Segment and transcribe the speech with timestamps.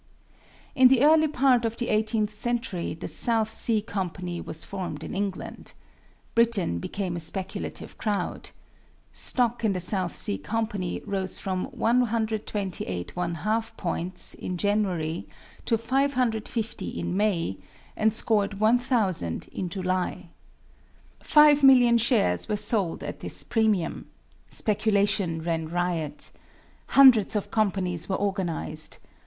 [0.73, 5.13] In the early part of the eighteenth century the South Sea Company was formed in
[5.13, 5.73] England.
[6.33, 8.49] Britain became a speculative crowd.
[9.13, 15.27] Stock in the South Sea Company rose from 128 1/2 points in January
[15.65, 17.59] to 550 in May,
[17.95, 20.29] and scored 1,000 in July.
[21.21, 24.07] Five million shares were sold at this premium.
[24.49, 26.31] Speculation ran riot.
[26.87, 28.97] Hundreds of companies were organized.